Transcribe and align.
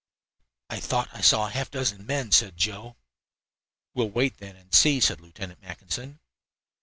"I 0.71 0.79
thought 0.79 1.09
I 1.13 1.21
saw 1.21 1.47
half 1.47 1.67
a 1.67 1.71
dozen 1.73 2.07
men," 2.07 2.31
said 2.31 2.57
Joe. 2.57 2.95
"We'll 3.93 4.09
wait, 4.09 4.37
then, 4.39 4.55
and 4.55 4.73
see," 4.73 4.99
said 4.99 5.21
Lieutenant 5.21 5.61
Mackinson. 5.61 6.19